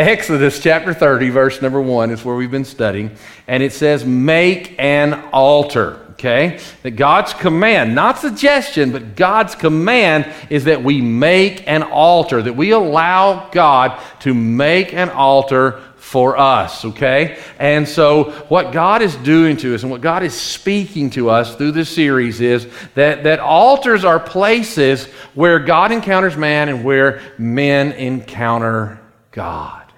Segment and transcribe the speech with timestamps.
[0.00, 3.10] Exodus chapter 30, verse number 1 is where we've been studying.
[3.46, 6.06] And it says, Make an altar.
[6.12, 6.58] Okay?
[6.82, 12.56] That God's command, not suggestion, but God's command is that we make an altar, that
[12.56, 17.38] we allow God to make an altar for us, okay?
[17.58, 21.54] And so, what God is doing to us and what God is speaking to us
[21.54, 27.20] through this series is that, that altars are places where God encounters man and where
[27.38, 28.98] men encounter
[29.30, 29.89] God.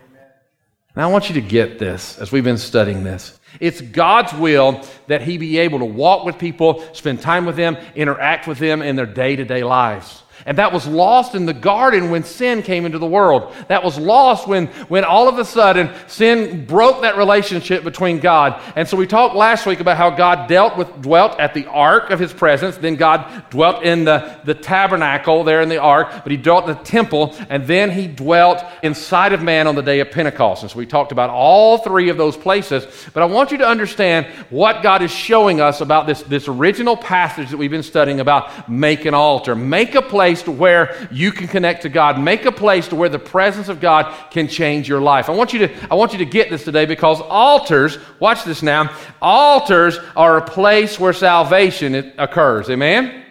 [0.95, 3.39] And I want you to get this as we've been studying this.
[3.61, 7.77] It's God's will that He be able to walk with people, spend time with them,
[7.95, 10.23] interact with them in their day to day lives.
[10.47, 13.55] And that was lost in the garden when sin came into the world.
[13.69, 18.61] That was lost when, when all of a sudden sin broke that relationship between God.
[18.75, 22.11] And so we talked last week about how God dealt with, dwelt at the ark
[22.11, 22.77] of his presence.
[22.77, 26.77] Then God dwelt in the, the tabernacle there in the ark, but he dwelt in
[26.77, 27.37] the temple.
[27.49, 30.63] And then he dwelt inside of man on the day of Pentecost.
[30.63, 32.87] And so we talked about all three of those places.
[33.13, 36.97] But I want you to understand what God is showing us about this, this original
[36.97, 39.55] passage that we've been studying about make an altar.
[39.55, 42.19] Make a place place to where you can connect to God.
[42.19, 45.29] Make a place to where the presence of God can change your life.
[45.29, 48.63] I want you to, I want you to get this today because altars, watch this
[48.63, 52.71] now, altars are a place where salvation occurs.
[52.71, 53.25] Amen?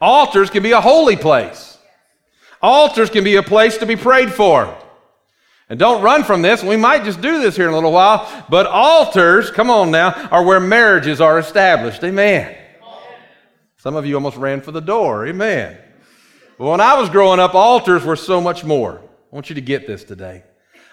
[0.00, 1.76] Altars can be a holy place.
[2.62, 4.74] Altars can be a place to be prayed for.
[5.68, 6.62] And don't run from this.
[6.62, 8.46] We might just do this here in a little while.
[8.48, 12.02] But altars, come on now, are where marriages are established.
[12.04, 12.56] Amen.
[13.76, 15.26] Some of you almost ran for the door.
[15.26, 15.76] Amen.
[16.58, 19.00] But when I was growing up, altars were so much more.
[19.00, 20.44] I want you to get this today.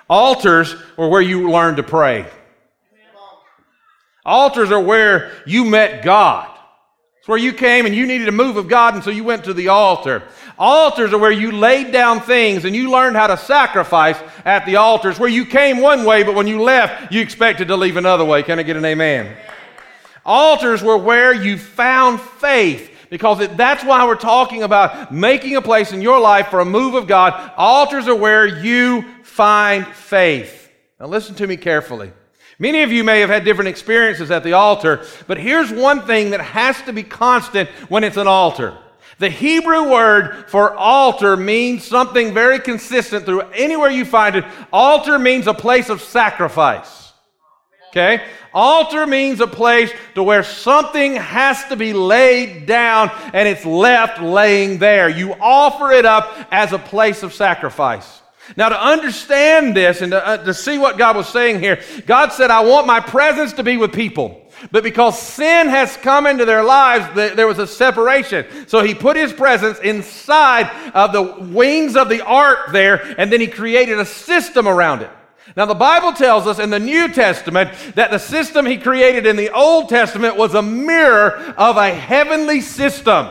[0.10, 2.26] Altars were where you learned to pray.
[4.26, 6.48] Altars are where you met God.
[7.20, 9.44] It's where you came and you needed a move of God, and so you went
[9.44, 10.24] to the altar.
[10.58, 14.78] Altars are where you laid down things and you learned how to sacrifice at the
[14.78, 18.26] altars, where you came one way, but when you left, you expected to leave another
[18.26, 18.42] way.
[18.42, 19.36] Can I get an amen?
[20.26, 25.62] Altars were where you found faith because it, that's why we're talking about making a
[25.62, 27.52] place in your life for a move of God.
[27.58, 30.72] Altars are where you find faith.
[31.00, 32.14] Now, listen to me carefully.
[32.58, 36.30] Many of you may have had different experiences at the altar, but here's one thing
[36.30, 38.78] that has to be constant when it's an altar.
[39.20, 44.46] The Hebrew word for altar means something very consistent through anywhere you find it.
[44.72, 47.01] Altar means a place of sacrifice.
[47.92, 48.24] Okay?
[48.54, 54.22] Altar means a place to where something has to be laid down and it's left
[54.22, 55.10] laying there.
[55.10, 58.22] You offer it up as a place of sacrifice.
[58.58, 62.32] Now, to understand this and to, uh, to see what God was saying here, God
[62.32, 64.42] said, I want my presence to be with people.
[64.72, 68.68] But because sin has come into their lives, there was a separation.
[68.68, 71.22] So he put his presence inside of the
[71.54, 75.10] wings of the ark there, and then he created a system around it.
[75.58, 79.36] Now, the Bible tells us in the New Testament that the system he created in
[79.36, 83.28] the Old Testament was a mirror of a heavenly system.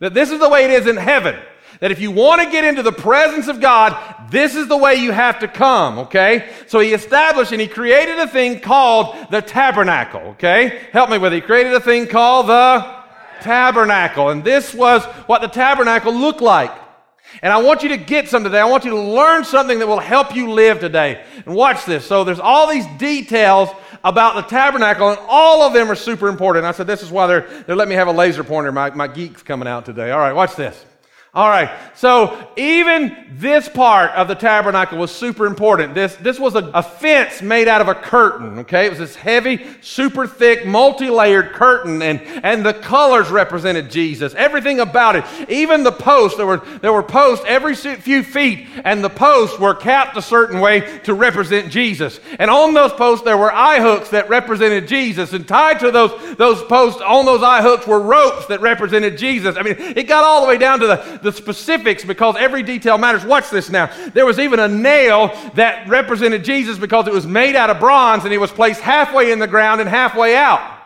[0.00, 1.38] That this is the way it is in heaven.
[1.80, 3.96] That if you want to get into the presence of God,
[4.30, 6.50] this is the way you have to come, okay?
[6.66, 10.88] So he established and he created a thing called the tabernacle, okay?
[10.92, 11.36] Help me with it.
[11.36, 13.00] He created a thing called the
[13.40, 14.28] tabernacle.
[14.28, 16.72] And this was what the tabernacle looked like.
[17.42, 18.60] And I want you to get some today.
[18.60, 21.24] I want you to learn something that will help you live today.
[21.46, 22.06] And watch this.
[22.06, 23.70] So there's all these details
[24.02, 26.64] about the tabernacle, and all of them are super important.
[26.64, 28.72] I said, this is why they're, they're letting me have a laser pointer.
[28.72, 30.10] My, my geek's coming out today.
[30.10, 30.84] All right, watch this.
[31.32, 31.70] All right.
[31.94, 35.94] So even this part of the tabernacle was super important.
[35.94, 38.58] This, this was a, a fence made out of a curtain.
[38.60, 38.86] Okay.
[38.86, 44.34] It was this heavy, super thick, multi-layered curtain and, and the colors represented Jesus.
[44.34, 45.24] Everything about it.
[45.48, 49.74] Even the posts, there were, there were posts every few feet and the posts were
[49.74, 52.18] capped a certain way to represent Jesus.
[52.40, 55.32] And on those posts, there were eye hooks that represented Jesus.
[55.32, 59.56] And tied to those, those posts, on those eye hooks were ropes that represented Jesus.
[59.56, 62.98] I mean, it got all the way down to the, the specifics because every detail
[62.98, 63.24] matters.
[63.24, 63.90] Watch this now.
[64.12, 68.24] There was even a nail that represented Jesus because it was made out of bronze
[68.24, 70.78] and it was placed halfway in the ground and halfway out.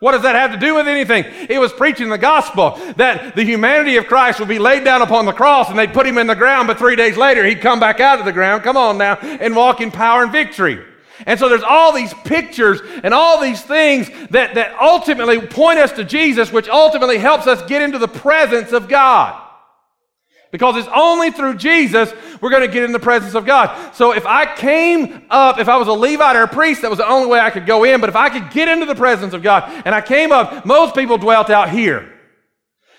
[0.00, 1.24] What does that have to do with anything?
[1.48, 5.24] He was preaching the gospel that the humanity of Christ would be laid down upon
[5.24, 7.80] the cross and they'd put him in the ground, but three days later he'd come
[7.80, 10.84] back out of the ground, come on now, and walk in power and victory.
[11.26, 15.92] And so there's all these pictures and all these things that, that ultimately point us
[15.92, 19.40] to Jesus, which ultimately helps us get into the presence of God.
[20.52, 23.94] Because it's only through Jesus we're going to get in the presence of God.
[23.94, 26.98] So if I came up, if I was a Levite or a priest, that was
[26.98, 28.00] the only way I could go in.
[28.00, 30.94] But if I could get into the presence of God and I came up, most
[30.94, 32.08] people dwelt out here.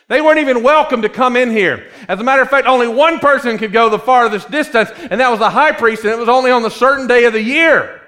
[0.07, 1.89] They weren't even welcome to come in here.
[2.07, 5.29] As a matter of fact, only one person could go the farthest distance, and that
[5.29, 8.01] was the high priest, and it was only on the certain day of the year.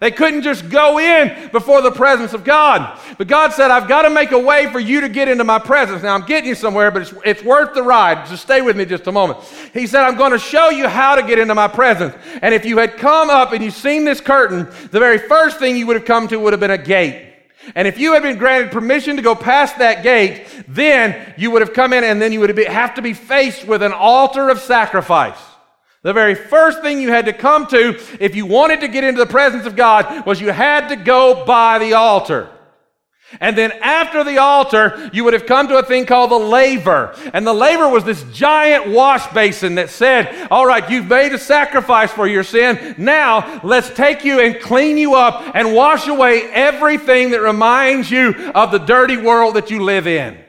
[0.00, 2.98] They couldn't just go in before the presence of God.
[3.16, 5.58] But God said, I've got to make a way for you to get into my
[5.58, 6.02] presence.
[6.02, 8.26] Now, I'm getting you somewhere, but it's, it's worth the ride.
[8.26, 9.38] Just stay with me just a moment.
[9.72, 12.14] He said, I'm going to show you how to get into my presence.
[12.42, 15.76] And if you had come up and you've seen this curtain, the very first thing
[15.76, 17.30] you would have come to would have been a gate.
[17.74, 21.62] And if you had been granted permission to go past that gate, then you would
[21.62, 24.50] have come in and then you would have have to be faced with an altar
[24.50, 25.38] of sacrifice.
[26.04, 29.18] The very first thing you had to come to if you wanted to get into
[29.18, 32.50] the presence of God was you had to go by the altar.
[33.40, 37.16] And then after the altar, you would have come to a thing called the laver.
[37.32, 41.38] And the laver was this giant wash basin that said, All right, you've made a
[41.38, 42.94] sacrifice for your sin.
[42.98, 48.34] Now let's take you and clean you up and wash away everything that reminds you
[48.54, 50.43] of the dirty world that you live in.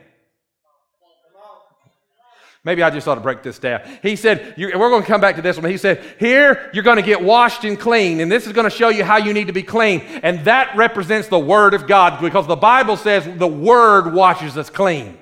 [2.65, 3.81] Maybe I just ought to break this down.
[4.01, 5.69] He said, we're going to come back to this one.
[5.69, 8.75] He said, here you're going to get washed and clean, and this is going to
[8.75, 10.01] show you how you need to be clean.
[10.01, 14.71] And that represents the Word of God because the Bible says the Word washes us
[14.71, 15.15] clean.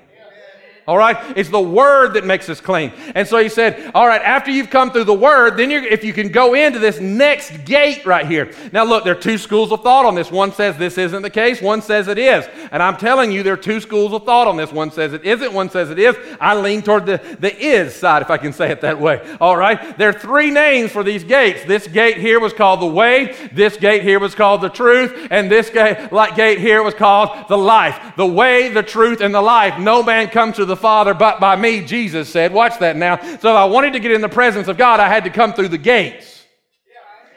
[0.86, 1.16] All right?
[1.36, 2.92] It's the word that makes us clean.
[3.14, 6.04] And so he said, All right, after you've come through the word, then you're if
[6.04, 8.52] you can go into this next gate right here.
[8.72, 10.30] Now, look, there are two schools of thought on this.
[10.30, 12.46] One says this isn't the case, one says it is.
[12.70, 14.72] And I'm telling you, there are two schools of thought on this.
[14.72, 16.16] One says it isn't, one says it is.
[16.40, 19.20] I lean toward the, the is side, if I can say it that way.
[19.40, 19.96] All right?
[19.96, 21.64] There are three names for these gates.
[21.64, 25.50] This gate here was called the way, this gate here was called the truth, and
[25.50, 28.16] this gate, gate here was called the life.
[28.16, 29.78] The way, the truth, and the life.
[29.78, 32.52] No man comes to the the Father but by me, Jesus said.
[32.52, 33.16] Watch that now.
[33.16, 35.52] So if I wanted to get in the presence of God, I had to come
[35.52, 36.33] through the gates.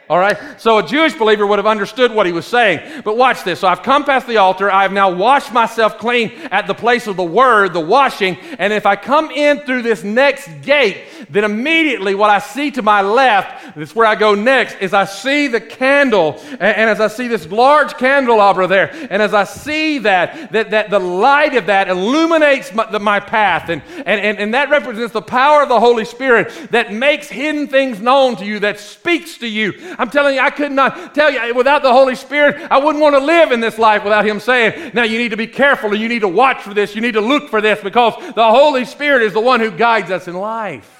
[0.08, 0.38] All right?
[0.60, 3.02] So a Jewish believer would have understood what he was saying.
[3.04, 3.60] But watch this.
[3.60, 4.70] So I've come past the altar.
[4.70, 8.36] I've now washed myself clean at the place of the word, the washing.
[8.58, 12.82] And if I come in through this next gate, then immediately what I see to
[12.82, 16.40] my left, that's where I go next, is I see the candle.
[16.52, 20.70] And, and as I see this large candelabra there, and as I see that, that,
[20.70, 23.68] that the light of that illuminates my, the, my path.
[23.68, 27.66] And, and, and, and that represents the power of the Holy Spirit that makes hidden
[27.66, 29.74] things known to you, that speaks to you.
[29.98, 33.16] I'm telling you, I could not tell you without the Holy Spirit, I wouldn't want
[33.16, 36.00] to live in this life without Him saying, now you need to be careful, and
[36.00, 38.84] you need to watch for this, you need to look for this, because the Holy
[38.84, 40.94] Spirit is the one who guides us in life.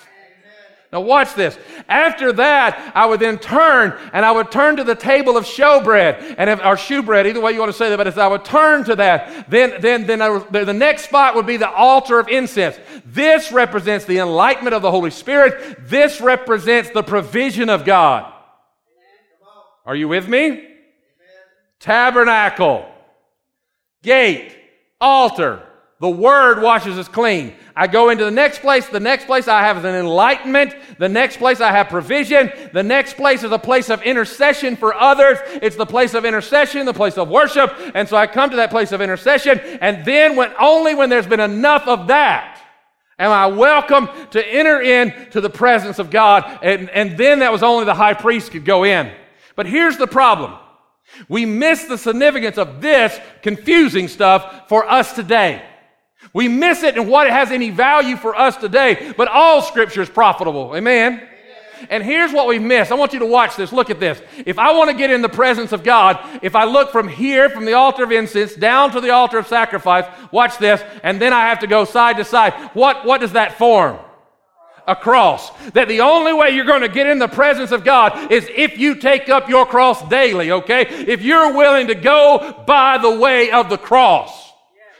[0.90, 1.58] Now, watch this.
[1.86, 6.36] After that, I would then turn and I would turn to the table of showbread
[6.38, 8.46] and if, or shewbread, either way you want to say that, but as I would
[8.46, 12.28] turn to that, then, then, then I, the next spot would be the altar of
[12.28, 12.78] incense.
[13.04, 15.76] This represents the enlightenment of the Holy Spirit.
[15.86, 18.32] This represents the provision of God.
[19.88, 20.44] Are you with me?
[20.44, 20.68] Amen.
[21.80, 22.86] Tabernacle,
[24.02, 24.54] gate,
[25.00, 25.62] altar.
[25.98, 27.54] The word washes us clean.
[27.74, 28.86] I go into the next place.
[28.86, 30.74] The next place I have an enlightenment.
[30.98, 32.52] The next place I have provision.
[32.74, 35.38] The next place is a place of intercession for others.
[35.62, 37.72] It's the place of intercession, the place of worship.
[37.94, 39.58] And so I come to that place of intercession.
[39.80, 42.60] And then when only when there's been enough of that
[43.18, 46.58] am I welcome to enter into the presence of God.
[46.62, 49.10] And, and then that was only the high priest could go in.
[49.58, 50.54] But here's the problem.
[51.28, 55.64] We miss the significance of this confusing stuff for us today.
[56.32, 60.00] We miss it and what it has any value for us today, but all scripture
[60.00, 60.76] is profitable.
[60.76, 61.26] Amen.
[61.90, 62.92] And here's what we miss.
[62.92, 63.72] I want you to watch this.
[63.72, 64.22] Look at this.
[64.46, 67.50] If I want to get in the presence of God, if I look from here,
[67.50, 71.32] from the altar of incense, down to the altar of sacrifice, watch this, and then
[71.32, 72.52] I have to go side to side.
[72.74, 73.98] What, what does that form?
[74.88, 75.50] A cross.
[75.74, 78.78] That the only way you're going to get in the presence of God is if
[78.78, 80.86] you take up your cross daily, okay?
[80.88, 84.46] If you're willing to go by the way of the cross.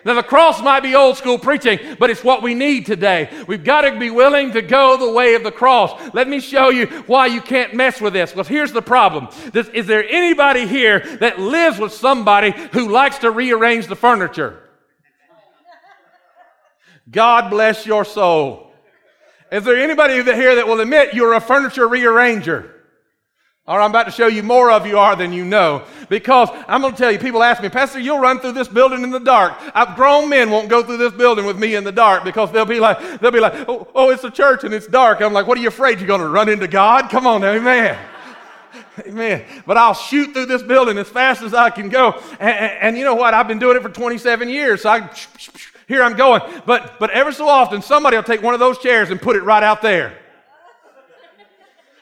[0.04, 3.28] Now, the cross might be old school preaching, but it's what we need today.
[3.48, 6.14] We've got to be willing to go the way of the cross.
[6.14, 8.30] Let me show you why you can't mess with this.
[8.30, 13.30] Because here's the problem Is there anybody here that lives with somebody who likes to
[13.30, 14.62] rearrange the furniture?
[17.10, 18.67] God bless your soul.
[19.50, 22.74] Is there anybody here that will admit you're a furniture rearranger?
[23.68, 25.84] Right, I'm about to show you more of you are than you know.
[26.08, 29.02] Because I'm going to tell you, people ask me, Pastor, you'll run through this building
[29.02, 29.54] in the dark.
[29.74, 32.64] I've, grown men won't go through this building with me in the dark because they'll
[32.64, 35.20] be like, they'll be like, oh, oh it's a church and it's dark.
[35.20, 37.10] I'm like, what are you afraid you're going to run into God?
[37.10, 37.98] Come on, now, amen.
[39.06, 39.44] Amen.
[39.64, 42.20] But I'll shoot through this building as fast as I can go.
[42.40, 43.32] And, and, and, you know what?
[43.32, 44.82] I've been doing it for 27 years.
[44.82, 45.10] So I,
[45.88, 46.42] here I'm going.
[46.66, 49.42] But, but ever so often, somebody will take one of those chairs and put it
[49.42, 50.18] right out there.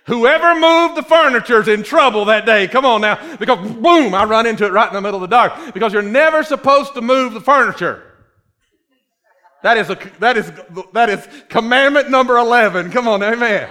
[0.07, 2.69] Whoever moved the furniture's in trouble that day.
[2.69, 3.37] Come on now.
[3.37, 5.73] Because boom, I run into it right in the middle of the dark.
[5.73, 8.03] Because you're never supposed to move the furniture.
[9.63, 10.53] That is, a, that is,
[10.93, 12.93] that is commandment number 11.
[12.93, 13.69] Come on, amen.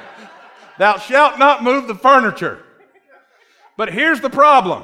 [0.77, 2.63] Thou shalt not move the furniture.
[3.77, 4.83] But here's the problem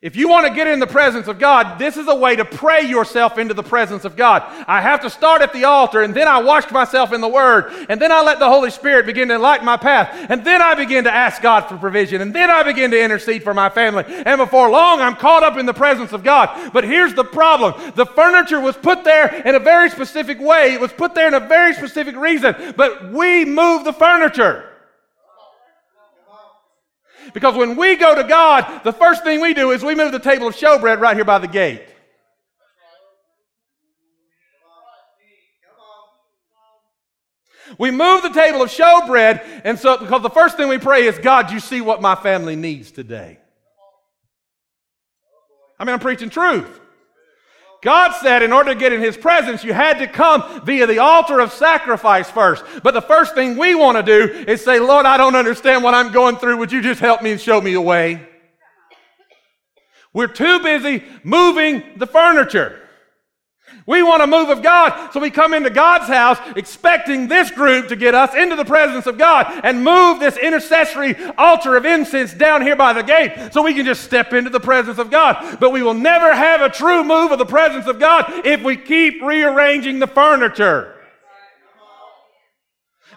[0.00, 2.44] if you want to get in the presence of God, this is a way to
[2.44, 4.44] pray yourself into the presence of God.
[4.68, 7.72] I have to start at the altar, and then I wash myself in the Word,
[7.88, 10.76] and then I let the Holy Spirit begin to light my path, and then I
[10.76, 14.04] begin to ask God for provision, and then I begin to intercede for my family.
[14.06, 16.72] And before long, I'm caught up in the presence of God.
[16.72, 20.80] But here's the problem the furniture was put there in a very specific way, it
[20.80, 24.67] was put there in a very specific reason, but we move the furniture.
[27.34, 30.18] Because when we go to God, the first thing we do is we move the
[30.18, 31.82] table of showbread right here by the gate.
[37.76, 41.18] We move the table of showbread, and so because the first thing we pray is,
[41.18, 43.38] God, you see what my family needs today.
[45.78, 46.80] I mean, I'm preaching truth.
[47.82, 50.98] God said in order to get in His presence, you had to come via the
[50.98, 52.64] altar of sacrifice first.
[52.82, 55.94] But the first thing we want to do is say, Lord, I don't understand what
[55.94, 56.56] I'm going through.
[56.56, 58.26] Would you just help me and show me a way?
[60.12, 62.87] We're too busy moving the furniture.
[63.88, 67.88] We want a move of God, so we come into God's house expecting this group
[67.88, 72.34] to get us into the presence of God and move this intercessory altar of incense
[72.34, 75.56] down here by the gate so we can just step into the presence of God.
[75.58, 78.76] But we will never have a true move of the presence of God if we
[78.76, 80.97] keep rearranging the furniture.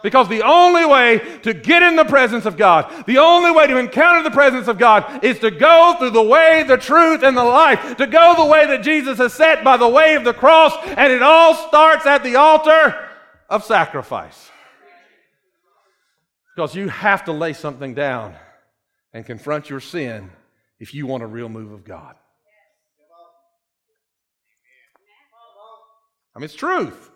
[0.03, 3.77] Because the only way to get in the presence of God, the only way to
[3.77, 7.43] encounter the presence of God is to go through the way, the truth, and the
[7.43, 7.97] life.
[7.97, 10.73] To go the way that Jesus has set by the way of the cross.
[10.85, 13.09] And it all starts at the altar
[13.49, 14.49] of sacrifice.
[16.55, 18.35] Because you have to lay something down
[19.13, 20.31] and confront your sin
[20.79, 22.15] if you want a real move of God.
[26.35, 27.10] I mean, it's truth.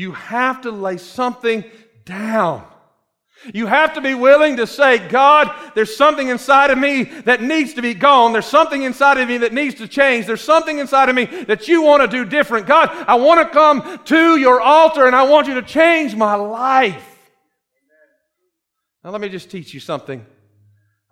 [0.00, 1.62] You have to lay something
[2.06, 2.66] down.
[3.52, 7.74] You have to be willing to say, God, there's something inside of me that needs
[7.74, 8.32] to be gone.
[8.32, 10.24] There's something inside of me that needs to change.
[10.24, 12.66] There's something inside of me that you want to do different.
[12.66, 16.34] God, I want to come to your altar and I want you to change my
[16.34, 17.18] life.
[19.04, 20.24] Now, let me just teach you something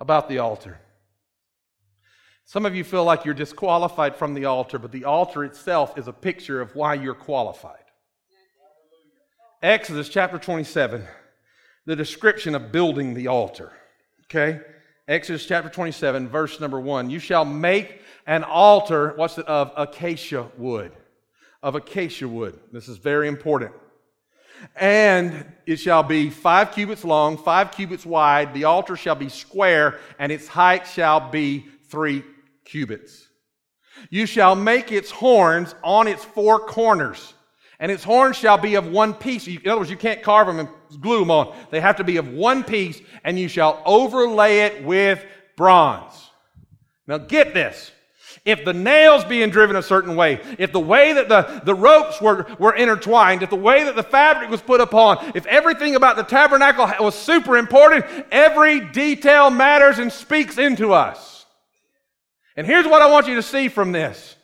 [0.01, 0.81] about the altar.
[2.47, 6.09] Some of you feel like you're disqualified from the altar, but the altar itself is
[6.09, 7.83] a picture of why you're qualified.
[9.63, 11.05] Exodus chapter 27,
[11.85, 13.73] the description of building the altar.
[14.27, 14.61] Okay?
[15.09, 17.11] Exodus chapter 27, verse number 1.
[17.11, 20.93] You shall make an altar, what's it, of acacia wood.
[21.61, 22.57] Of acacia wood.
[22.71, 23.73] This is very important.
[24.77, 28.55] And it shall be five cubits long, five cubits wide.
[28.55, 32.23] The altar shall be square, and its height shall be three
[32.65, 33.27] cubits.
[34.09, 37.35] You shall make its horns on its four corners
[37.81, 39.47] and its horns shall be of one piece.
[39.47, 40.69] In other words, you can't carve them and
[41.01, 41.57] glue them on.
[41.71, 45.25] They have to be of one piece, and you shall overlay it with
[45.57, 46.31] bronze.
[47.07, 47.93] Now get this.
[48.45, 52.21] If the nails being driven a certain way, if the way that the, the ropes
[52.21, 56.17] were, were intertwined, if the way that the fabric was put upon, if everything about
[56.17, 61.47] the tabernacle was super important, every detail matters and speaks into us.
[62.57, 64.37] And here's what I want you to see from this.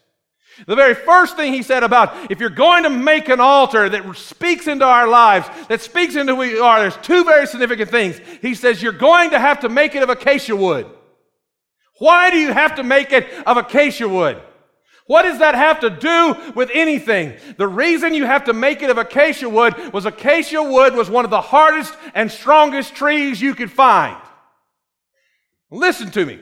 [0.66, 4.16] The very first thing he said about if you're going to make an altar that
[4.16, 8.20] speaks into our lives, that speaks into who we are, there's two very significant things.
[8.40, 10.87] He says you're going to have to make it of acacia wood.
[11.99, 14.40] Why do you have to make it of acacia wood?
[15.06, 17.34] What does that have to do with anything?
[17.58, 21.25] The reason you have to make it of acacia wood was acacia wood was one
[21.25, 24.16] of the hardest and strongest trees you could find.
[25.70, 26.40] Listen to me.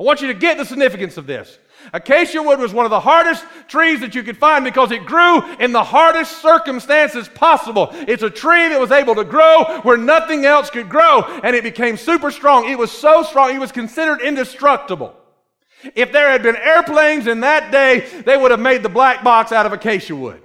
[0.00, 1.58] I want you to get the significance of this.
[1.92, 5.42] Acacia wood was one of the hardest trees that you could find because it grew
[5.56, 7.88] in the hardest circumstances possible.
[7.92, 11.62] It's a tree that was able to grow where nothing else could grow, and it
[11.62, 12.68] became super strong.
[12.68, 15.14] It was so strong, it was considered indestructible.
[15.94, 19.52] If there had been airplanes in that day, they would have made the black box
[19.52, 20.40] out of acacia wood.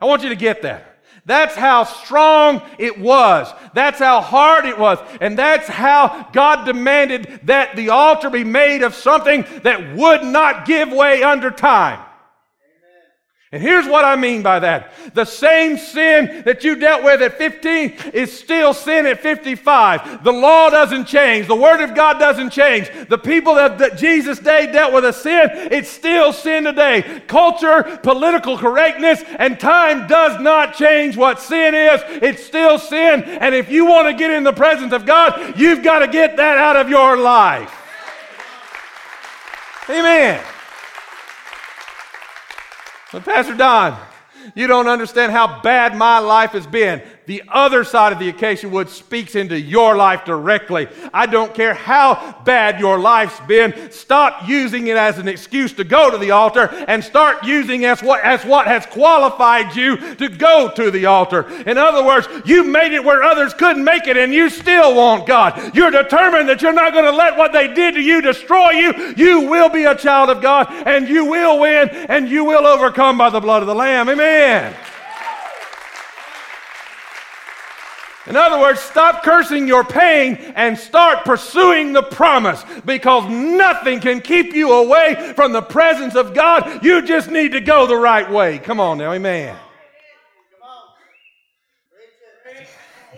[0.00, 0.93] I want you to get that.
[1.26, 3.50] That's how strong it was.
[3.72, 4.98] That's how hard it was.
[5.22, 10.66] And that's how God demanded that the altar be made of something that would not
[10.66, 12.03] give way under time.
[13.54, 14.92] And here's what I mean by that.
[15.14, 20.24] The same sin that you dealt with at 15 is still sin at 55.
[20.24, 21.46] The law doesn't change.
[21.46, 22.90] The Word of God doesn't change.
[23.08, 27.22] The people that, that Jesus' day dealt with a sin, it's still sin today.
[27.28, 32.00] Culture, political correctness, and time does not change what sin is.
[32.24, 33.22] It's still sin.
[33.22, 36.38] And if you want to get in the presence of God, you've got to get
[36.38, 37.72] that out of your life.
[39.88, 40.44] Amen.
[43.14, 43.96] But Pastor Don,
[44.56, 47.00] you don't understand how bad my life has been.
[47.26, 50.88] The other side of the acacia wood speaks into your life directly.
[51.12, 53.90] I don't care how bad your life's been.
[53.90, 58.02] Stop using it as an excuse to go to the altar and start using as
[58.02, 61.48] what, as what has qualified you to go to the altar.
[61.66, 65.26] In other words, you made it where others couldn't make it and you still want
[65.26, 65.74] God.
[65.74, 69.14] You're determined that you're not going to let what they did to you destroy you.
[69.16, 73.16] You will be a child of God and you will win and you will overcome
[73.16, 74.08] by the blood of the Lamb.
[74.08, 74.74] Amen.
[78.26, 84.22] In other words, stop cursing your pain and start pursuing the promise because nothing can
[84.22, 86.82] keep you away from the presence of God.
[86.82, 88.58] You just need to go the right way.
[88.58, 89.56] Come on now, amen.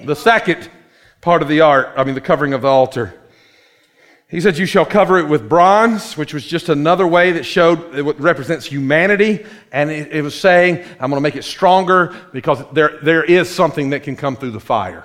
[0.04, 0.68] The second
[1.20, 3.14] part of the art, I mean, the covering of the altar.
[4.28, 7.94] He said, You shall cover it with bronze, which was just another way that showed
[7.94, 9.46] it represents humanity.
[9.70, 13.48] And it, it was saying, I'm going to make it stronger because there, there is
[13.48, 15.04] something that can come through the fire.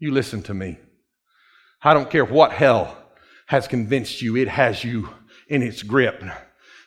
[0.00, 0.78] You listen to me.
[1.82, 2.96] I don't care what hell
[3.46, 5.08] has convinced you, it has you
[5.48, 6.22] in its grip.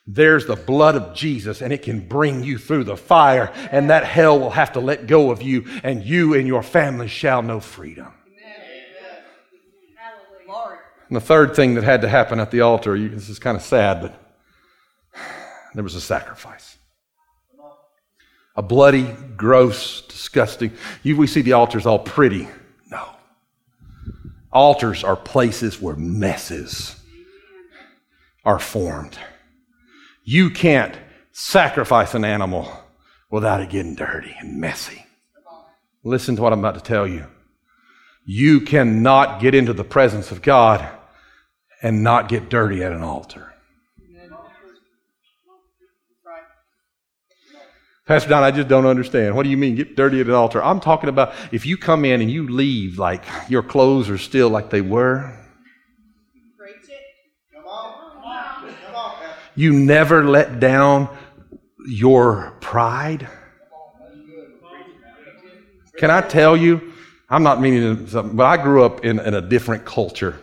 [0.06, 4.04] There's the blood of Jesus, and it can bring you through the fire, and that
[4.04, 7.60] hell will have to let go of you, and you and your family shall know
[7.60, 8.14] freedom.
[11.12, 13.58] And the third thing that had to happen at the altar, you, this is kind
[13.58, 14.18] of sad, but
[15.74, 16.78] there was a sacrifice.
[18.56, 20.72] A bloody, gross, disgusting.
[21.04, 22.48] You, we see the altars all pretty.
[22.90, 23.10] No.
[24.54, 26.96] Altars are places where messes
[28.46, 29.18] are formed.
[30.24, 30.96] You can't
[31.34, 32.72] sacrifice an animal
[33.30, 35.06] without it getting dirty and messy.
[36.06, 37.26] Listen to what I'm about to tell you.
[38.24, 40.90] You cannot get into the presence of God
[41.82, 43.52] and not get dirty at an altar.
[48.08, 49.36] Pastor Don, I just don't understand.
[49.36, 50.62] What do you mean get dirty at an altar?
[50.62, 54.50] I'm talking about if you come in and you leave like your clothes are still
[54.50, 55.38] like they were.
[59.56, 61.16] You never let down
[61.86, 63.28] your pride.
[65.98, 66.94] Can I tell you?
[67.30, 70.40] I'm not meaning something, but I grew up in, in a different culture.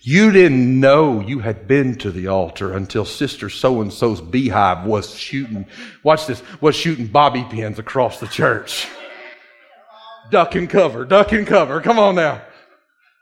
[0.00, 4.86] You didn't know you had been to the altar until Sister So and so's beehive
[4.86, 5.66] was shooting,
[6.04, 8.86] watch this, was shooting bobby pins across the church.
[10.30, 11.80] Duck and cover, duck and cover.
[11.80, 12.42] Come on now.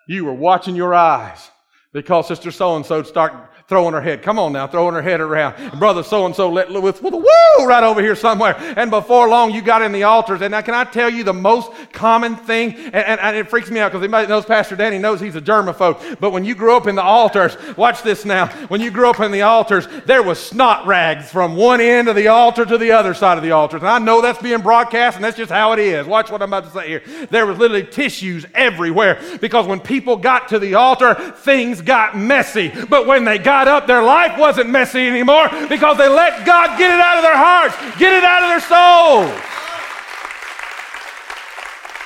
[0.06, 1.50] You were watching your eyes
[1.92, 3.32] because Sister So and so start
[3.68, 4.22] throwing her head.
[4.22, 5.54] Come on now, throwing her head around.
[5.58, 8.54] And brother so and so let with, with woo right over here somewhere.
[8.76, 10.40] And before long, you got in the altars.
[10.40, 12.76] And now, can I tell you the most common thing?
[12.76, 15.40] And, and, and it freaks me out because anybody knows Pastor Danny knows he's a
[15.40, 16.20] germaphobe.
[16.20, 18.46] But when you grew up in the altars, watch this now.
[18.68, 22.14] When you grew up in the altars, there was snot rags from one end of
[22.14, 23.78] the altar to the other side of the altar.
[23.78, 26.06] And I know that's being broadcast, and that's just how it is.
[26.06, 27.02] Watch what I'm about to say here.
[27.30, 32.72] There was literally tissues everywhere because when people got to the altar, things got messy.
[32.88, 36.76] But when they got got up, their life wasn't messy anymore because they let God
[36.78, 39.40] get it out of their hearts, get it out of their souls.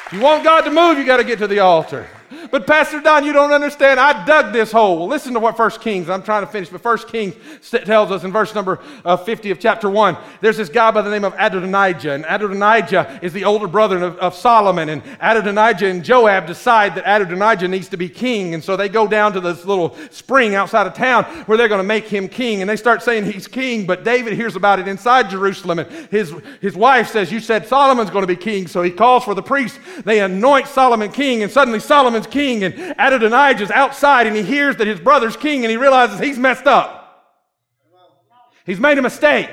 [0.06, 2.06] If you want God to move, you got to get to the altar.
[2.50, 3.98] But Pastor Don, you don't understand.
[3.98, 5.06] I dug this hole.
[5.08, 7.34] Listen to what First Kings, I'm trying to finish, but First Kings
[7.84, 11.10] tells us in verse number uh, 50 of chapter 1, there's this guy by the
[11.10, 12.12] name of Adonijah.
[12.12, 14.88] And Adonijah is the older brother of, of Solomon.
[14.88, 18.54] And Adonijah and Joab decide that Adonijah needs to be king.
[18.54, 21.80] And so they go down to this little spring outside of town where they're going
[21.80, 22.60] to make him king.
[22.60, 25.80] And they start saying he's king, but David hears about it inside Jerusalem.
[25.80, 28.68] And his, his wife says, You said Solomon's going to be king.
[28.68, 29.78] So he calls for the priests.
[30.04, 31.80] They anoint Solomon king, and suddenly
[32.22, 36.18] Solomon's king and Adonijah's outside, and he hears that his brother's king, and he realizes
[36.18, 36.96] he's messed up.
[38.66, 39.50] He's made a mistake.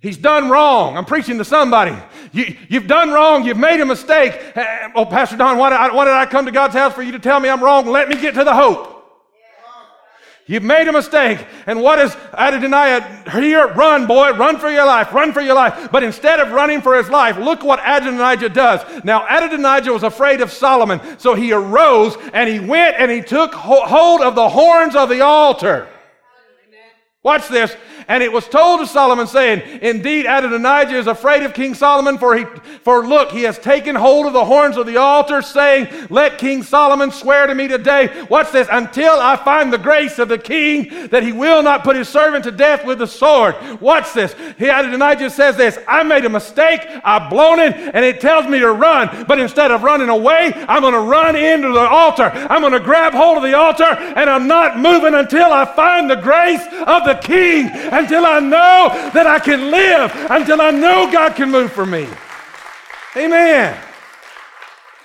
[0.00, 0.96] He's done wrong.
[0.96, 1.96] I'm preaching to somebody.
[2.32, 3.44] You, have done wrong.
[3.44, 4.32] You've made a mistake.
[4.32, 6.94] Eh, eh, oh, Pastor Don, why did, I, why did I come to God's house
[6.94, 7.86] for you to tell me I'm wrong?
[7.86, 8.97] Let me get to the hope.
[10.48, 11.46] You've made a mistake.
[11.66, 13.68] And what is Adonijah here?
[13.74, 15.90] Run, boy, run for your life, run for your life.
[15.92, 19.04] But instead of running for his life, look what Adonijah does.
[19.04, 23.52] Now, Adonijah was afraid of Solomon, so he arose and he went and he took
[23.52, 25.86] hold of the horns of the altar.
[27.22, 27.76] Watch this.
[28.08, 32.34] And it was told to Solomon, saying, Indeed, Adonijah is afraid of King Solomon, for,
[32.34, 32.44] he,
[32.82, 36.62] for look, he has taken hold of the horns of the altar, saying, Let King
[36.62, 41.08] Solomon swear to me today, watch this, until I find the grace of the king,
[41.08, 43.54] that he will not put his servant to death with the sword.
[43.80, 44.34] Watch this.
[44.58, 48.58] He, Adonijah says this, I made a mistake, I've blown it, and it tells me
[48.58, 49.26] to run.
[49.26, 52.30] But instead of running away, I'm going to run into the altar.
[52.48, 56.08] I'm going to grab hold of the altar, and I'm not moving until I find
[56.08, 61.10] the grace of the king, until I know that I can live, until I know
[61.10, 62.06] God can move for me.
[63.16, 63.78] Amen.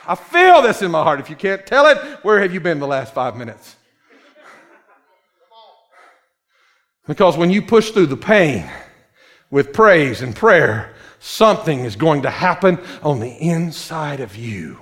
[0.06, 1.20] I feel this in my heart.
[1.20, 3.76] If you can't tell it, where have you been the last five minutes?
[7.08, 8.70] Because when you push through the pain
[9.50, 14.80] with praise and prayer, something is going to happen on the inside of you.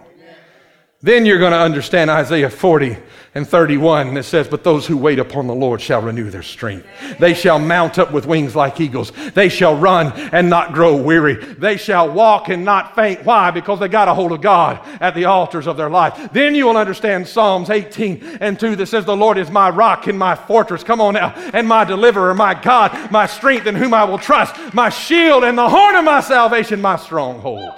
[1.04, 2.96] Then you're going to understand Isaiah 40
[3.34, 6.86] and 31 that says, But those who wait upon the Lord shall renew their strength.
[7.18, 9.12] They shall mount up with wings like eagles.
[9.34, 11.36] They shall run and not grow weary.
[11.36, 13.26] They shall walk and not faint.
[13.26, 13.50] Why?
[13.50, 16.30] Because they got a hold of God at the altars of their life.
[16.34, 20.06] Then you will understand Psalms 18 and 2 that says, The Lord is my rock
[20.06, 20.84] and my fortress.
[20.84, 21.34] Come on now.
[21.52, 25.58] And my deliverer, my God, my strength in whom I will trust, my shield and
[25.58, 27.74] the horn of my salvation, my stronghold.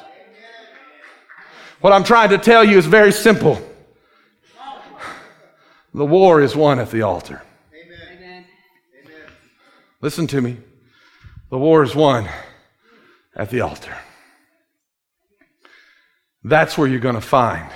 [1.83, 3.61] What I'm trying to tell you is very simple.
[5.93, 7.41] The war is won at the altar.
[7.73, 8.45] Amen.
[9.99, 10.55] Listen to me.
[11.49, 12.29] The war is won
[13.35, 13.93] at the altar.
[16.41, 17.69] That's where you're going to find.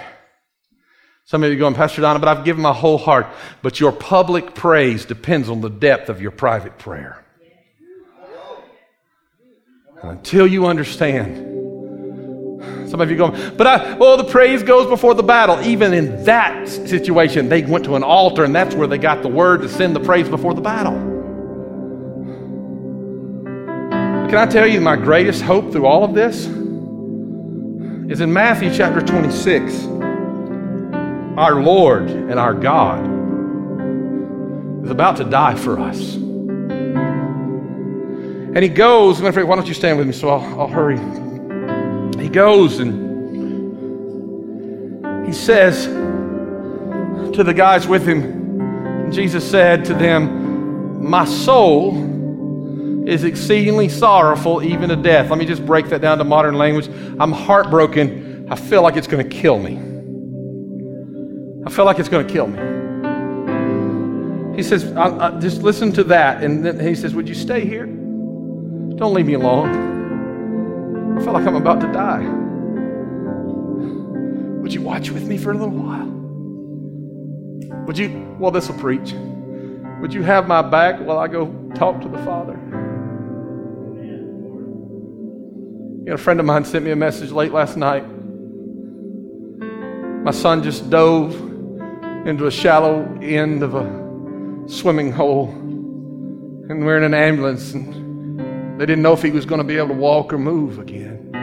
[1.26, 3.28] Some of you going, Pastor Donna, but I've given my whole heart.
[3.62, 7.26] But your public praise depends on the depth of your private prayer.
[10.02, 11.57] Until you understand
[12.88, 15.62] some of you go, but I, well, the praise goes before the battle.
[15.62, 19.28] Even in that situation, they went to an altar, and that's where they got the
[19.28, 20.94] word to send the praise before the battle.
[24.28, 26.48] Can I tell you my greatest hope through all of this?
[28.12, 29.86] Is in Matthew chapter 26.
[31.38, 33.06] Our Lord and our God
[34.84, 36.16] is about to die for us.
[38.56, 40.98] And he goes, why don't you stand with me so I'll, I'll hurry
[42.20, 43.08] he goes and
[45.26, 53.90] he says to the guys with him, Jesus said to them, My soul is exceedingly
[53.90, 55.30] sorrowful, even to death.
[55.30, 56.88] Let me just break that down to modern language.
[57.20, 58.48] I'm heartbroken.
[58.50, 59.78] I feel like it's going to kill me.
[61.66, 62.58] I feel like it's going to kill me.
[64.56, 66.44] He says, I, I, just listen to that.
[66.44, 67.86] And then he says, Would you stay here?
[67.86, 69.97] Don't leave me alone.
[71.18, 72.28] I feel like I'm about to die.
[74.62, 76.06] Would you watch with me for a little while?
[77.88, 79.14] Would you, well, this will preach.
[80.00, 82.54] Would you have my back while I go talk to the Father?
[86.04, 88.04] You know, a friend of mine sent me a message late last night.
[90.24, 91.34] My son just dove
[92.28, 98.07] into a shallow end of a swimming hole, and we're in an ambulance, and
[98.78, 101.34] they didn't know if he was going to be able to walk or move again.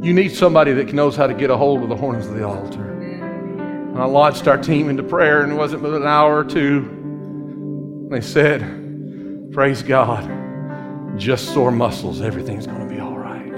[0.00, 2.46] You need somebody that knows how to get a hold of the horns of the
[2.46, 2.90] altar.
[2.92, 8.06] And I launched our team into prayer, and it wasn't but an hour or two.
[8.10, 13.50] They said, Praise God, just sore muscles, everything's going to be all right.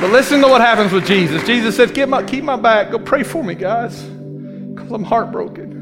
[0.00, 1.44] But listen to what happens with Jesus.
[1.46, 2.90] Jesus says, my, keep my back.
[2.90, 5.73] Go pray for me, guys, because I'm heartbroken.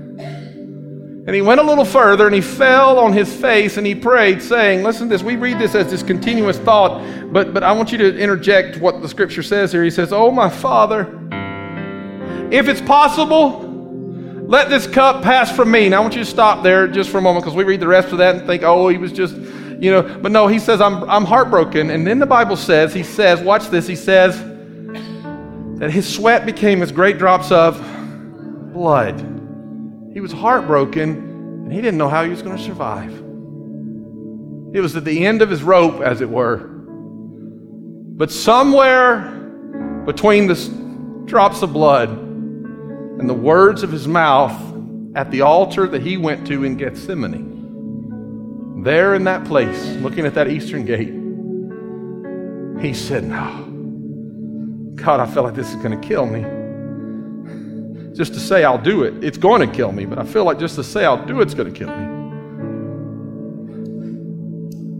[1.25, 4.43] And he went a little further and he fell on his face and he prayed,
[4.43, 5.23] saying, Listen to this.
[5.23, 7.01] We read this as this continuous thought,
[7.33, 9.85] but, but I want you to interject what the scripture says here.
[9.85, 11.03] He says, Oh, my Father,
[12.51, 13.61] if it's possible,
[14.49, 15.89] let this cup pass from me.
[15.89, 17.87] Now, I want you to stop there just for a moment because we read the
[17.87, 20.03] rest of that and think, Oh, he was just, you know.
[20.03, 21.91] But no, he says, I'm, I'm heartbroken.
[21.91, 24.37] And then the Bible says, He says, watch this, he says,
[25.79, 27.81] that his sweat became as great drops of
[28.73, 29.32] blood.
[30.13, 31.33] He was heartbroken
[31.65, 33.13] and he didn't know how he was going to survive.
[34.75, 36.69] It was at the end of his rope, as it were.
[38.17, 39.31] But somewhere
[40.05, 44.59] between the drops of blood and the words of his mouth
[45.15, 50.35] at the altar that he went to in Gethsemane, there in that place, looking at
[50.35, 51.13] that eastern gate,
[52.83, 53.69] he said, No.
[54.97, 56.45] God, I feel like this is going to kill me
[58.15, 60.05] just to say I'll do it, it's going to kill me.
[60.05, 62.07] But I feel like just to say I'll do it's going to kill me.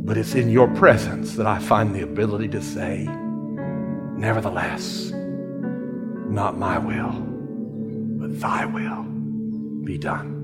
[0.05, 3.05] But it's in your presence that I find the ability to say,
[4.17, 9.05] Nevertheless, not my will, but thy will.
[9.85, 10.39] be done.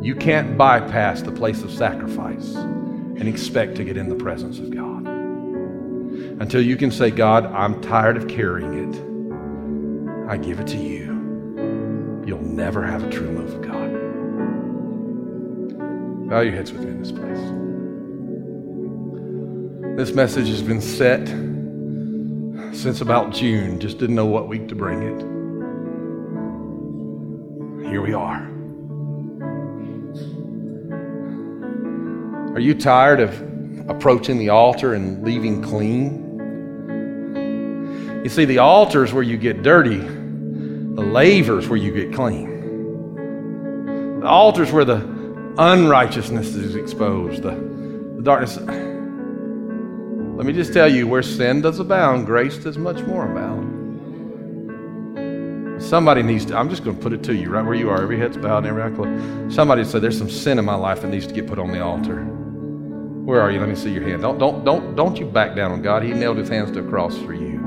[0.00, 4.70] You can't bypass the place of sacrifice and expect to get in the presence of
[4.70, 5.06] God
[6.40, 9.07] until you can say, God, I'm tired of carrying it.
[10.28, 11.06] I give it to you.
[12.26, 13.88] You'll never have a true move of God.
[16.28, 17.38] Bow your heads with me in this place.
[19.96, 21.26] This message has been set
[22.76, 23.80] since about June.
[23.80, 25.18] Just didn't know what week to bring it.
[27.88, 28.46] Here we are.
[32.54, 33.32] Are you tired of
[33.88, 36.26] approaching the altar and leaving clean?
[38.22, 40.06] You see, the altar is where you get dirty,
[40.98, 42.48] the laver is where you get clean.
[44.20, 44.96] The altar is where the
[45.56, 47.52] unrighteousness is exposed, the,
[48.16, 48.56] the darkness.
[48.56, 53.76] Let me just tell you where sin does abound, grace does much more abound.
[55.80, 58.02] Somebody needs to, I'm just going to put it to you right where you are,
[58.02, 59.54] every head's bowed and every eye closed.
[59.54, 61.80] Somebody said, There's some sin in my life that needs to get put on the
[61.80, 62.24] altar.
[62.24, 63.60] Where are you?
[63.60, 64.22] Let me see your hand.
[64.22, 66.02] Don't, don't, don't, don't you back down on God.
[66.02, 67.57] He nailed his hands to a cross for you.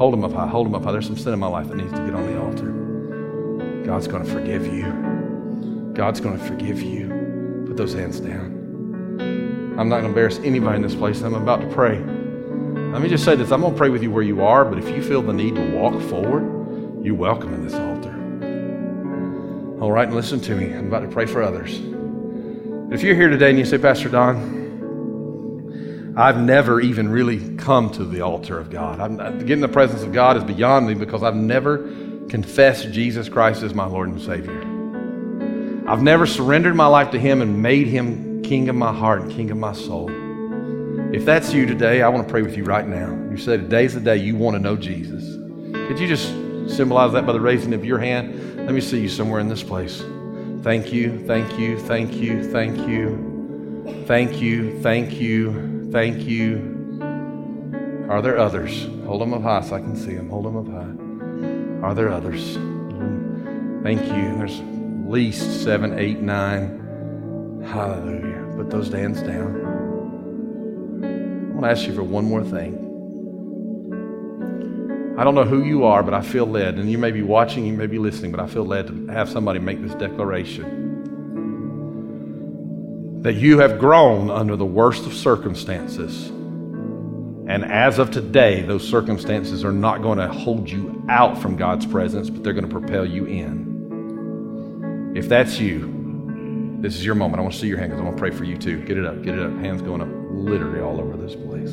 [0.00, 0.46] Hold them up high.
[0.46, 0.92] Hold them up high.
[0.92, 3.84] There's some sin in my life that needs to get on the altar.
[3.84, 5.92] God's going to forgive you.
[5.92, 7.64] God's going to forgive you.
[7.66, 9.76] Put those hands down.
[9.78, 11.20] I'm not going to embarrass anybody in this place.
[11.20, 11.98] I'm about to pray.
[11.98, 14.78] Let me just say this I'm going to pray with you where you are, but
[14.78, 18.14] if you feel the need to walk forward, you're welcome in this altar.
[19.82, 20.72] All right, and listen to me.
[20.72, 21.78] I'm about to pray for others.
[22.90, 24.59] If you're here today and you say, Pastor Don,
[26.20, 29.00] I've never even really come to the altar of God.
[29.00, 31.78] I'm, getting in the presence of God is beyond me because I've never
[32.28, 34.60] confessed Jesus Christ as my Lord and Savior.
[35.88, 39.32] I've never surrendered my life to Him and made Him King of my heart and
[39.32, 40.10] King of my soul.
[41.14, 43.08] If that's you today, I want to pray with you right now.
[43.30, 45.24] You say today's the day you want to know Jesus.
[45.88, 46.28] Could you just
[46.76, 48.58] symbolize that by the raising of your hand?
[48.58, 50.02] Let me see you somewhere in this place.
[50.62, 55.79] Thank you, thank you, thank you, thank you, thank you, thank you.
[55.90, 56.98] Thank you.
[58.08, 58.86] Are there others?
[59.06, 60.30] Hold them up high so I can see them.
[60.30, 61.88] Hold them up high.
[61.88, 62.54] Are there others?
[63.82, 64.36] Thank you.
[64.36, 67.62] There's at least seven, eight, nine.
[67.66, 68.54] Hallelujah.
[68.56, 69.56] Put those hands down.
[71.02, 72.86] I want to ask you for one more thing.
[75.18, 77.66] I don't know who you are, but I feel led, and you may be watching,
[77.66, 80.89] you may be listening, but I feel led to have somebody make this declaration
[83.22, 86.28] that you have grown under the worst of circumstances.
[86.28, 91.84] And as of today, those circumstances are not going to hold you out from God's
[91.84, 95.12] presence, but they're going to propel you in.
[95.14, 97.40] If that's you, this is your moment.
[97.40, 98.82] I want to see your hand because I want to pray for you too.
[98.84, 99.52] Get it up, get it up.
[99.58, 101.72] Hands going up literally all over this place.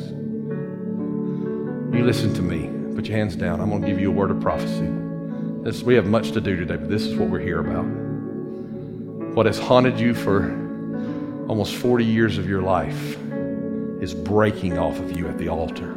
[1.96, 2.94] You listen to me.
[2.94, 3.62] Put your hands down.
[3.62, 4.90] I'm going to give you a word of prophecy.
[5.62, 7.86] This, we have much to do today, but this is what we're here about.
[9.34, 10.67] What has haunted you for
[11.48, 13.16] almost 40 years of your life
[14.02, 15.96] is breaking off of you at the altar.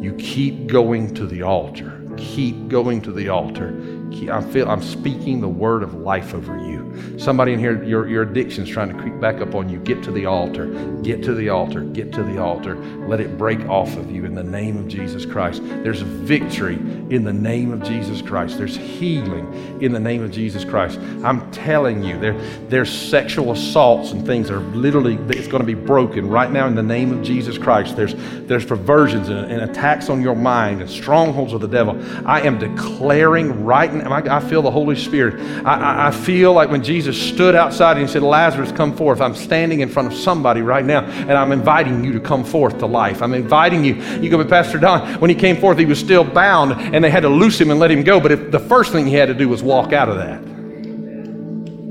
[0.00, 2.02] You keep going to the altar.
[2.16, 3.70] Keep going to the altar.
[4.12, 7.18] I feel I'm speaking the word of life over you.
[7.18, 9.78] Somebody in here, your, your addiction's trying to creep back up on you.
[9.78, 10.66] Get to the altar.
[11.02, 11.82] Get to the altar.
[11.82, 12.76] Get to the altar.
[13.06, 15.62] Let it break off of you in the name of Jesus Christ.
[15.64, 18.58] There's victory in the name of Jesus Christ.
[18.58, 20.98] There's healing in the name of Jesus Christ.
[21.24, 22.34] I'm telling you, there,
[22.68, 26.66] there's sexual assaults and things that are literally, it's going to be broken right now
[26.66, 27.96] in the name of Jesus Christ.
[27.96, 28.14] There's,
[28.46, 32.00] there's perversions and, and attacks on your mind and strongholds of the devil.
[32.26, 35.40] I am declaring right now, I, I feel the Holy Spirit.
[35.64, 39.20] I, I, I feel like when Jesus stood outside and he said, Lazarus, come forth.
[39.20, 42.78] I'm standing in front of somebody right now, and I'm inviting you to come forth
[42.78, 43.22] to life.
[43.22, 43.94] I'm inviting you.
[44.20, 47.10] You go, but Pastor Don, when he came forth, he was still bound, and they
[47.10, 48.20] had to loose him and let him go.
[48.20, 50.40] But if, the first thing he had to do was walk out of that.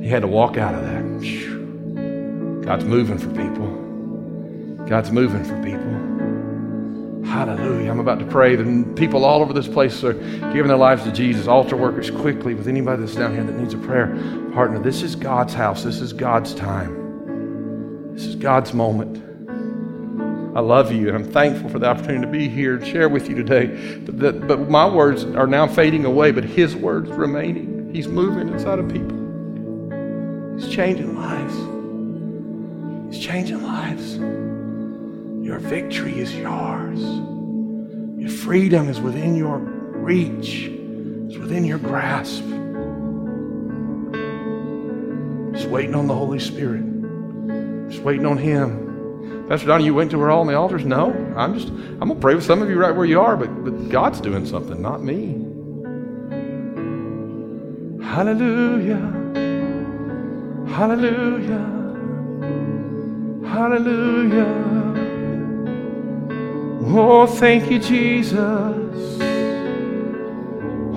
[0.02, 1.00] He had to walk out of that.
[2.66, 4.86] God's moving for people.
[4.86, 5.89] God's moving for people.
[7.30, 7.92] Hallelujah.
[7.92, 8.56] I'm about to pray.
[8.56, 11.48] The people all over this place are giving their lives to Jesus.
[11.48, 14.08] Altar workers, quickly, with anybody that's down here that needs a prayer
[14.52, 14.80] partner.
[14.80, 15.84] This is God's house.
[15.84, 18.14] This is God's time.
[18.16, 19.24] This is God's moment.
[20.58, 23.30] I love you, and I'm thankful for the opportunity to be here and share with
[23.30, 23.68] you today.
[24.08, 27.94] But, but my words are now fading away, but His words remaining.
[27.94, 29.18] He's moving inside of people.
[30.58, 31.56] He's changing lives.
[33.16, 34.18] He's changing lives.
[35.50, 37.02] Your victory is yours.
[38.22, 40.68] Your freedom is within your reach,
[41.26, 42.44] it's within your grasp.
[45.52, 46.84] Just waiting on the Holy Spirit.
[47.90, 49.48] Just waiting on Him.
[49.50, 50.86] Pastor Donnie, you went to her all on the altars?
[50.86, 51.14] No.
[51.36, 53.48] I'm just, I'm going to pray with some of you right where you are, but,
[53.64, 55.34] but God's doing something, not me.
[58.06, 59.00] Hallelujah.
[60.68, 61.80] Hallelujah.
[63.50, 64.69] Hallelujah.
[66.92, 68.34] Oh, thank you, Jesus.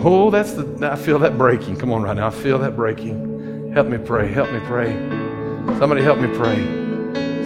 [0.05, 1.77] Oh, that's the, I feel that breaking.
[1.77, 2.29] Come on right now.
[2.29, 3.73] I feel that breaking.
[3.75, 4.33] Help me pray.
[4.33, 4.91] Help me pray.
[5.79, 6.57] Somebody help me pray.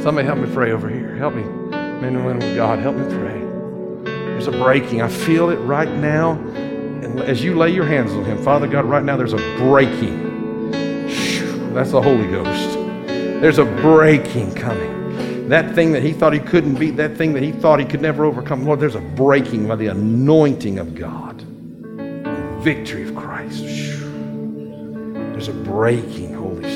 [0.01, 1.17] Somebody help me pray over here.
[1.17, 1.43] Help me.
[1.43, 3.41] Men and women of God, help me pray.
[4.05, 5.03] There's a breaking.
[5.03, 6.33] I feel it right now.
[6.33, 10.71] And as you lay your hands on him, Father God, right now there's a breaking.
[11.75, 12.75] That's the Holy Ghost.
[13.41, 14.96] There's a breaking coming.
[15.49, 18.03] That thing that he thought he couldn't beat, that thing that he thought he could
[18.03, 23.63] never overcome, Lord, there's a breaking by the anointing of God, the victory of Christ.
[23.63, 26.76] There's a breaking, Holy Spirit.